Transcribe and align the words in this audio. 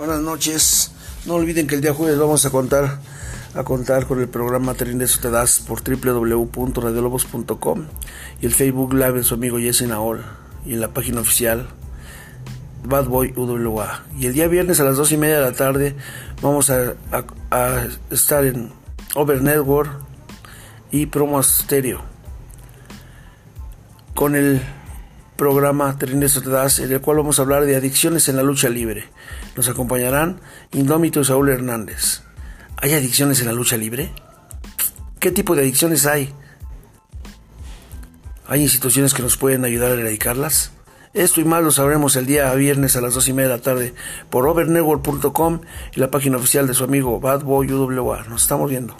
Buenas 0.00 0.20
noches. 0.22 0.90
No 1.26 1.34
olviden 1.34 1.66
que 1.66 1.74
el 1.74 1.82
día 1.82 1.92
jueves 1.92 2.18
vamos 2.18 2.46
a 2.46 2.50
contar 2.50 3.00
a 3.54 3.64
contar 3.64 4.06
con 4.06 4.18
el 4.18 4.30
programa 4.30 4.72
Eso 4.72 5.20
te 5.20 5.30
das 5.30 5.60
por 5.60 5.82
www.radiolobos.com 5.82 7.84
y 8.40 8.46
el 8.46 8.54
Facebook 8.54 8.94
Live 8.94 9.12
de 9.12 9.24
su 9.24 9.34
amigo 9.34 9.58
Jesse 9.58 9.82
Naol 9.82 10.24
y 10.64 10.72
en 10.72 10.80
la 10.80 10.88
página 10.88 11.20
oficial 11.20 11.68
Bad 12.82 13.08
Boy 13.08 13.34
UWA. 13.36 14.04
Y 14.18 14.24
el 14.24 14.32
día 14.32 14.48
viernes 14.48 14.80
a 14.80 14.84
las 14.84 14.96
dos 14.96 15.12
y 15.12 15.18
media 15.18 15.38
de 15.38 15.42
la 15.42 15.52
tarde 15.52 15.94
vamos 16.40 16.70
a, 16.70 16.94
estar 18.08 18.46
en 18.46 18.72
Over 19.14 19.42
Network 19.42 19.90
y 20.90 21.04
Promo 21.04 21.42
Stereo 21.42 22.00
con 24.14 24.34
el 24.34 24.62
programa 25.40 25.96
te 25.96 26.06
das, 26.50 26.80
en 26.80 26.92
el 26.92 27.00
cual 27.00 27.16
vamos 27.16 27.38
a 27.38 27.42
hablar 27.42 27.64
de 27.64 27.74
adicciones 27.74 28.28
en 28.28 28.36
la 28.36 28.42
lucha 28.42 28.68
libre. 28.68 29.04
Nos 29.56 29.70
acompañarán 29.70 30.38
Indómito 30.72 31.22
y 31.22 31.24
Saúl 31.24 31.48
Hernández. 31.48 32.20
¿Hay 32.76 32.92
adicciones 32.92 33.40
en 33.40 33.46
la 33.46 33.54
lucha 33.54 33.78
libre? 33.78 34.12
¿Qué 35.18 35.30
tipo 35.30 35.56
de 35.56 35.62
adicciones 35.62 36.04
hay? 36.04 36.34
¿Hay 38.48 38.60
instituciones 38.60 39.14
que 39.14 39.22
nos 39.22 39.38
pueden 39.38 39.64
ayudar 39.64 39.92
a 39.92 39.94
erradicarlas? 39.94 40.72
Esto 41.14 41.40
y 41.40 41.44
más 41.44 41.64
lo 41.64 41.70
sabremos 41.70 42.16
el 42.16 42.26
día 42.26 42.52
viernes 42.52 42.96
a 42.96 43.00
las 43.00 43.14
dos 43.14 43.26
y 43.28 43.32
media 43.32 43.48
de 43.48 43.56
la 43.56 43.62
tarde 43.62 43.94
por 44.28 44.46
overnetwork.com 44.46 45.60
y 45.96 46.00
la 46.00 46.10
página 46.10 46.36
oficial 46.36 46.66
de 46.66 46.74
su 46.74 46.84
amigo 46.84 47.18
Bad 47.18 47.44
Boy 47.44 47.72
UWA. 47.72 48.24
Nos 48.28 48.42
estamos 48.42 48.68
viendo. 48.68 48.94